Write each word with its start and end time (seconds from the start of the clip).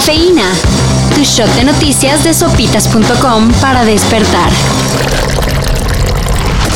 Cafeína. 0.00 0.50
Tu 1.14 1.22
shot 1.24 1.50
de 1.56 1.64
noticias 1.64 2.24
de 2.24 2.32
sopitas.com 2.32 3.52
para 3.60 3.84
despertar. 3.84 4.50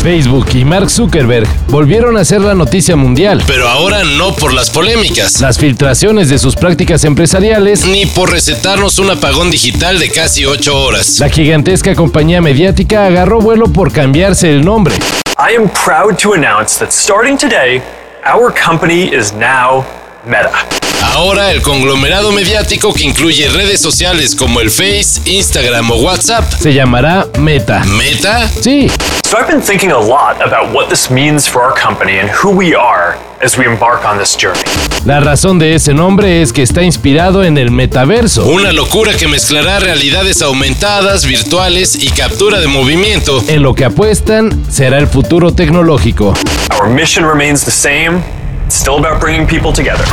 Facebook 0.00 0.46
y 0.54 0.64
Mark 0.64 0.88
Zuckerberg 0.88 1.48
volvieron 1.66 2.16
a 2.16 2.24
ser 2.24 2.42
la 2.42 2.54
noticia 2.54 2.94
mundial, 2.94 3.42
Pero 3.44 3.68
ahora 3.68 4.04
no 4.04 4.36
por 4.36 4.52
las 4.52 4.70
polémicas, 4.70 5.40
las 5.40 5.58
filtraciones 5.58 6.28
de 6.28 6.38
sus 6.38 6.54
prácticas 6.54 7.02
empresariales, 7.02 7.84
ni 7.86 8.06
por 8.06 8.30
recetarnos 8.30 9.00
un 9.00 9.10
apagón 9.10 9.50
digital 9.50 9.98
de 9.98 10.10
casi 10.10 10.46
8 10.46 10.80
horas. 10.80 11.18
la 11.18 11.28
gigantesca 11.28 11.96
compañía 11.96 12.40
mediática 12.40 13.06
agarró 13.06 13.40
vuelo 13.40 13.66
por 13.66 13.90
cambiarse 13.90 14.48
el 14.48 14.64
nombre. 14.64 14.94
I 15.36 15.56
am 15.56 15.68
proud 15.70 16.16
to 16.18 16.34
announce 16.34 16.78
that 16.78 16.92
starting 16.92 17.36
today, 17.36 17.82
our 18.24 18.54
company 18.54 19.12
is 19.12 19.32
now 19.32 19.84
Meta. 20.24 20.87
Ahora 21.18 21.50
el 21.50 21.62
conglomerado 21.62 22.30
mediático 22.30 22.94
que 22.94 23.02
incluye 23.02 23.48
redes 23.48 23.80
sociales 23.80 24.36
como 24.36 24.60
el 24.60 24.70
Face, 24.70 25.20
Instagram 25.24 25.90
o 25.90 25.96
WhatsApp. 25.96 26.44
Se 26.60 26.72
llamará 26.72 27.26
Meta. 27.40 27.82
¿Meta? 27.86 28.48
Sí, 28.62 28.88
So 29.28 29.36
I've 29.36 29.48
been 29.48 29.60
thinking 29.60 29.90
a 29.90 29.98
lot 29.98 30.40
about 30.40 30.72
what 30.72 30.86
this 30.90 31.10
means 31.10 31.48
for 31.48 31.60
our 31.62 31.74
company 31.74 32.20
and 32.20 32.30
who 32.30 32.50
we 32.50 32.72
are 32.76 33.18
as 33.42 33.58
we 33.58 33.66
embark 33.66 34.04
on 34.04 34.16
this 34.16 34.36
journey. 34.40 34.60
la 35.04 35.18
razón 35.18 35.58
de 35.58 35.74
ese 35.74 35.92
nombre 35.92 36.40
es 36.40 36.52
que 36.52 36.62
está 36.62 36.84
inspirado 36.84 37.42
en 37.42 37.58
el 37.58 37.72
metaverso, 37.72 38.44
Una 38.46 38.70
locura 38.72 39.12
que 39.14 39.26
mezclará 39.26 39.80
realidades 39.80 40.40
aumentadas, 40.40 41.26
virtuales 41.26 41.96
y 42.00 42.10
captura 42.10 42.60
de 42.60 42.68
movimiento. 42.68 43.42
en 43.48 43.64
lo 43.64 43.74
que 43.74 43.84
apuestan 43.84 44.64
será 44.70 44.98
el 44.98 45.08
futuro 45.08 45.52
tecnológico. 45.52 46.32
Our 46.80 46.88
mission 46.88 47.26
remains 47.26 47.64
the 47.64 47.72
same. 47.72 48.22
It's 48.68 48.76
still 48.76 48.98
about 48.98 49.18
bringing 49.18 49.46
people 49.46 49.72
together. 49.72 50.04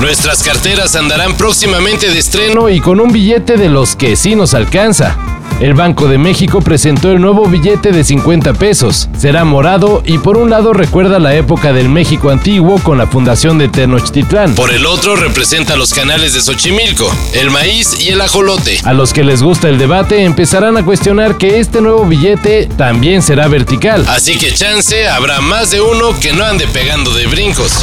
Nuestras 0.00 0.42
carteras 0.42 0.96
andarán 0.96 1.36
próximamente 1.36 2.08
de 2.08 2.18
estreno 2.18 2.62
No, 2.62 2.68
y 2.70 2.80
con 2.80 3.00
un 3.00 3.12
billete 3.12 3.58
de 3.58 3.68
los 3.68 3.96
que 3.96 4.16
sí 4.16 4.34
nos 4.34 4.54
alcanza. 4.54 5.14
El 5.60 5.74
Banco 5.74 6.06
de 6.06 6.18
México 6.18 6.60
presentó 6.60 7.10
el 7.10 7.20
nuevo 7.20 7.46
billete 7.46 7.90
de 7.90 8.04
50 8.04 8.54
pesos. 8.54 9.08
Será 9.18 9.44
morado 9.44 10.04
y 10.06 10.18
por 10.18 10.36
un 10.36 10.50
lado 10.50 10.72
recuerda 10.72 11.18
la 11.18 11.34
época 11.34 11.72
del 11.72 11.88
México 11.88 12.30
antiguo 12.30 12.78
con 12.78 12.96
la 12.96 13.08
fundación 13.08 13.58
de 13.58 13.66
Tenochtitlán. 13.66 14.54
Por 14.54 14.72
el 14.72 14.86
otro 14.86 15.16
representa 15.16 15.74
los 15.74 15.92
canales 15.92 16.34
de 16.34 16.42
Xochimilco, 16.42 17.12
el 17.32 17.50
maíz 17.50 17.98
y 17.98 18.10
el 18.10 18.20
ajolote. 18.20 18.78
A 18.84 18.92
los 18.92 19.12
que 19.12 19.24
les 19.24 19.42
gusta 19.42 19.68
el 19.68 19.78
debate 19.78 20.22
empezarán 20.22 20.76
a 20.76 20.84
cuestionar 20.84 21.36
que 21.36 21.58
este 21.58 21.80
nuevo 21.80 22.06
billete 22.06 22.68
también 22.76 23.20
será 23.20 23.48
vertical. 23.48 24.04
Así 24.08 24.38
que 24.38 24.52
chance 24.52 25.08
habrá 25.08 25.40
más 25.40 25.72
de 25.72 25.80
uno 25.80 26.16
que 26.20 26.32
no 26.32 26.44
ande 26.44 26.68
pegando 26.68 27.12
de 27.14 27.26
brincos. 27.26 27.82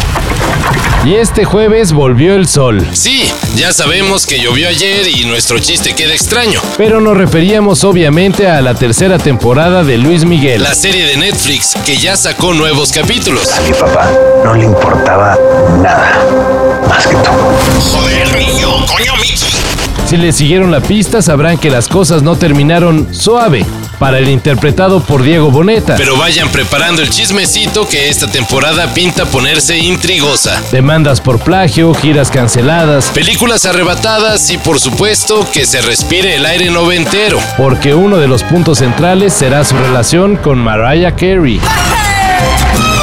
Y 1.06 1.14
este 1.16 1.46
jueves 1.46 1.94
volvió 1.94 2.34
el 2.34 2.48
sol. 2.48 2.84
Sí, 2.94 3.31
ya 3.56 3.72
sabemos 3.73 4.26
que 4.26 4.40
llovió 4.40 4.68
ayer 4.68 5.08
y 5.08 5.26
nuestro 5.26 5.59
chiste 5.59 5.94
queda 5.94 6.14
extraño. 6.16 6.59
Pero 6.78 7.00
nos 7.00 7.16
referíamos 7.16 7.65
obviamente 7.66 8.48
a 8.48 8.62
la 8.62 8.76
tercera 8.76 9.18
temporada 9.18 9.84
de 9.84 9.98
Luis 9.98 10.24
Miguel. 10.24 10.62
La 10.62 10.76
serie 10.76 11.08
de 11.08 11.18
Netflix 11.18 11.74
que 11.84 11.98
ya 11.98 12.16
sacó 12.16 12.54
nuevos 12.54 12.92
capítulos. 12.92 13.52
A 13.54 13.62
mi 13.62 13.72
papá 13.74 14.12
no 14.44 14.54
le 14.54 14.66
importaba 14.66 15.36
nada 15.82 16.12
más 16.88 17.08
que 17.08 17.16
tú. 17.16 17.32
Joder, 17.92 18.38
niño, 18.38 18.86
coño, 18.86 19.16
Mickey. 19.20 19.50
Si 20.06 20.16
le 20.18 20.32
siguieron 20.32 20.72
la 20.72 20.80
pista 20.80 21.24
sabrán 21.24 21.58
que 21.58 21.72
las 21.72 21.88
cosas 21.88 22.22
no 22.22 22.38
terminaron 22.38 23.08
suave 23.12 23.66
para 24.00 24.20
el 24.20 24.30
interpretado 24.30 25.00
por 25.02 25.24
Diego 25.24 25.52
Boneta. 25.52 25.96
Pero 25.98 26.18
vayan 26.18 26.50
preparando 26.50 27.02
el 27.02 27.10
chismecito 27.10 27.88
que 27.88 28.10
esta 28.10 28.28
temporada 28.28 28.94
pinta 28.94 29.26
ponerse 29.26 29.78
intrigosa. 29.78 30.62
Demandas 30.72 31.22
por 31.22 31.40
plagio, 31.40 31.94
giras 31.94 32.30
canceladas, 32.32 33.12
Películas 33.14 33.66
arrebatadas 33.66 34.50
y 34.50 34.58
por 34.58 34.80
supuesto 34.80 35.48
que 35.54 35.66
se 35.66 35.82
respire 35.82 36.36
el 36.36 36.46
aire 36.46 36.70
noventero. 36.70 37.40
porque 37.58 37.94
uno 37.94 38.18
de 38.18 38.28
los 38.28 38.44
puntos 38.44 38.80
centrales 38.80 39.34
será 39.34 39.64
su 39.64 39.75
relación 39.78 40.36
con 40.38 40.58
Mariah 40.59 41.16
Carey. 41.16 41.59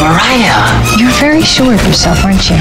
Mariah, 0.00 0.96
you're 0.98 1.12
very 1.20 1.42
sure 1.44 1.74
of 1.74 1.82
yourself, 1.86 2.24
aren't 2.24 2.42
you? 2.48 2.56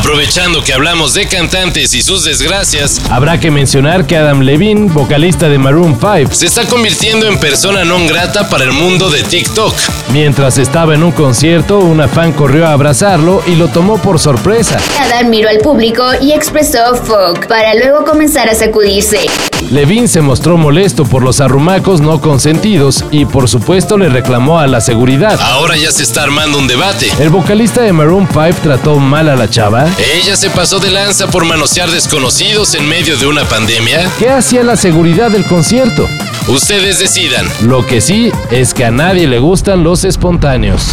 Aprovechando 0.00 0.64
que 0.64 0.72
hablamos 0.72 1.12
de 1.12 1.28
cantantes 1.28 1.94
y 1.94 2.00
sus 2.00 2.24
desgracias, 2.24 3.02
Habrá 3.10 3.38
que 3.38 3.50
mencionar 3.50 4.06
que 4.06 4.16
Adam 4.16 4.40
Levine, 4.40 4.90
vocalista 4.90 5.50
de 5.50 5.58
Maroon 5.58 5.98
5, 6.00 6.32
se 6.32 6.46
está 6.46 6.64
convirtiendo 6.64 7.26
en 7.26 7.38
persona 7.38 7.84
non 7.84 8.06
grata 8.08 8.48
para 8.48 8.64
el 8.64 8.72
mundo 8.72 9.10
de 9.10 9.22
TikTok. 9.22 9.74
mientras 10.08 10.56
estaba 10.56 10.94
en 10.94 11.02
un 11.02 11.12
concierto, 11.12 11.80
una 11.80 12.08
fan 12.08 12.32
corrió 12.32 12.66
a 12.66 12.72
abrazarlo 12.72 13.42
y 13.46 13.56
lo 13.56 13.68
tomó 13.68 13.98
por 13.98 14.18
sorpresa. 14.18 14.80
Adam 15.00 15.30
miró 15.30 15.48
al 15.48 15.58
público 15.58 16.02
y 16.20 16.32
expresó 16.32 16.94
fuck 16.94 17.46
para 17.46 17.74
luego 17.74 18.04
comenzar 18.04 18.50
a 18.50 18.54
sacudirse. 18.54 19.26
Levine 19.70 20.08
se 20.08 20.20
mostró 20.20 20.58
molesto 20.58 21.04
por 21.04 21.22
los 21.22 21.40
arrumacos 21.40 22.02
no 22.02 22.20
consentidos 22.20 23.04
y 23.10 23.24
por 23.24 23.48
supuesto 23.48 23.96
le 23.96 24.10
reclamó 24.10 24.58
a 24.58 24.66
la 24.66 24.82
seguridad. 24.82 25.40
Ahora 25.40 25.76
ya 25.76 25.90
se 25.90 26.02
está 26.02 26.24
armando 26.24 26.58
un 26.58 26.66
debate. 26.66 27.10
¿El 27.18 27.30
vocalista 27.30 27.80
de 27.80 27.94
Maroon 27.94 28.28
5 28.30 28.58
trató 28.62 28.96
mal 28.96 29.30
a 29.30 29.36
la 29.36 29.48
chava? 29.48 29.86
Ella 30.14 30.36
se 30.36 30.50
pasó 30.50 30.78
de 30.80 30.90
lanza 30.90 31.28
por 31.28 31.46
manosear 31.46 31.90
desconocidos 31.90 32.74
en 32.74 32.86
medio 32.86 33.16
de 33.16 33.26
una 33.26 33.44
pandemia. 33.44 34.10
¿Qué 34.18 34.28
hacía 34.28 34.62
la 34.62 34.76
seguridad 34.76 35.30
del 35.30 35.46
concierto? 35.46 36.06
Ustedes 36.46 36.98
decidan. 36.98 37.46
Lo 37.62 37.86
que 37.86 38.02
sí 38.02 38.30
es 38.50 38.74
que 38.74 38.84
a 38.84 38.90
nadie 38.90 39.26
le 39.26 39.38
gustan 39.38 39.82
los 39.82 40.04
espontáneos. 40.04 40.90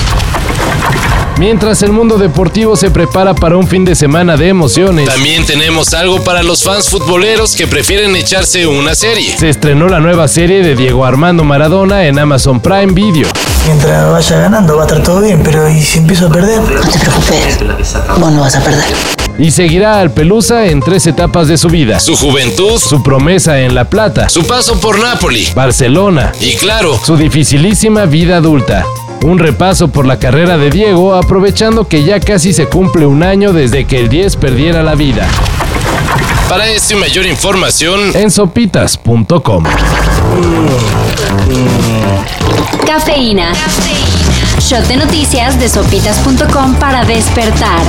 Mientras 1.39 1.83
el 1.83 1.91
mundo 1.91 2.17
deportivo 2.17 2.75
se 2.75 2.89
prepara 2.89 3.35
para 3.35 3.57
un 3.57 3.67
fin 3.67 3.85
de 3.85 3.93
semana 3.93 4.37
de 4.37 4.47
emociones, 4.47 5.07
También 5.07 5.45
tenemos 5.45 5.93
algo 5.93 6.23
para 6.23 6.41
los 6.41 6.63
fans 6.63 6.89
futboleros 6.89 7.55
que 7.55 7.67
prefieren 7.67 8.15
echarse 8.15 8.65
una 8.65 8.95
serie. 8.95 9.37
se 9.37 9.49
estrenó 9.49 9.87
la 9.87 9.99
nueva 9.99 10.27
serie 10.27 10.63
de 10.63 10.75
Diego 10.75 11.05
Armando 11.05 11.43
Maradona 11.43 12.05
en 12.05 12.17
Amazon 12.17 12.59
Prime 12.59 12.91
Video. 12.91 13.27
Mientras 13.67 14.11
vaya 14.11 14.37
ganando 14.39 14.77
va 14.77 14.83
a 14.83 14.87
estar 14.87 15.03
todo 15.03 15.21
bien, 15.21 15.41
pero 15.43 15.69
¿y 15.69 15.79
si 15.79 15.99
empiezo 15.99 16.25
a 16.25 16.31
perder? 16.31 16.59
No 16.59 16.81
te 16.81 16.97
preocupes, 16.97 17.59
vos 18.19 18.31
no 18.31 18.41
vas 18.41 18.55
a 18.55 18.61
perder. 18.63 18.95
Y 19.37 19.51
seguirá 19.51 19.99
al 19.99 20.09
Pelusa 20.11 20.65
en 20.65 20.79
tres 20.79 21.05
etapas 21.05 21.47
de 21.47 21.59
su 21.59 21.67
vida. 21.69 21.99
Su 21.99 22.15
juventud, 22.15 22.79
Su 22.79 23.03
promesa 23.03 23.59
en 23.59 23.75
La 23.75 23.85
Plata, 23.85 24.27
su 24.29 24.43
paso 24.47 24.79
por 24.79 24.97
Napoli 24.97 25.47
Barcelona, 25.53 26.31
y 26.41 26.55
claro, 26.55 26.99
su 27.05 27.15
dificilísima 27.15 28.05
vida 28.05 28.37
adulta. 28.37 28.83
Un 29.23 29.39
repaso 29.39 29.89
por 29.89 30.05
la 30.05 30.19
carrera 30.19 30.57
de 30.57 30.69
Diego 30.69 31.16
aprovechando 31.16 31.88
que 31.88 32.03
ya 32.03 32.19
casi 32.19 32.53
se 32.53 32.67
cumple 32.67 33.05
un 33.05 33.23
año 33.23 33.51
desde 33.53 33.85
que 33.85 34.00
el 34.00 34.09
10 34.09 34.35
perdiera 34.38 34.83
la 34.83 34.95
vida. 34.95 35.28
para 36.47 36.67
esta 36.69 36.94
y 36.94 36.97
mayor 36.97 37.25
información, 37.25 38.00
En 38.16 38.31
sopitas.com. 38.31 39.63
Cafeína. 42.85 43.51
Shot 44.59 44.88
de 44.88 44.97
noticias 44.97 45.59
de 45.59 45.67
sopitas.com 45.69 46.75
para 46.75 47.03
despertar. 47.03 47.81